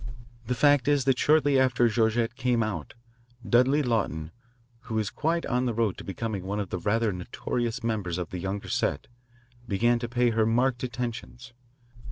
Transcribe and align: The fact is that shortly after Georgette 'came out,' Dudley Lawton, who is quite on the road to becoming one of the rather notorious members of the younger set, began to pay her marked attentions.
The 0.47 0.55
fact 0.55 0.87
is 0.87 1.05
that 1.05 1.19
shortly 1.19 1.59
after 1.59 1.87
Georgette 1.87 2.35
'came 2.35 2.63
out,' 2.63 2.95
Dudley 3.47 3.83
Lawton, 3.83 4.31
who 4.85 4.97
is 4.97 5.11
quite 5.11 5.45
on 5.45 5.67
the 5.67 5.75
road 5.75 5.95
to 5.99 6.03
becoming 6.03 6.43
one 6.43 6.59
of 6.59 6.71
the 6.71 6.79
rather 6.79 7.11
notorious 7.13 7.83
members 7.83 8.17
of 8.17 8.31
the 8.31 8.39
younger 8.39 8.67
set, 8.69 9.05
began 9.67 9.99
to 9.99 10.09
pay 10.09 10.31
her 10.31 10.47
marked 10.47 10.81
attentions. 10.81 11.53